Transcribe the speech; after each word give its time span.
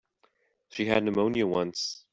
She 0.69 0.87
had 0.87 1.03
pneumonia 1.03 1.45
once. 1.45 2.05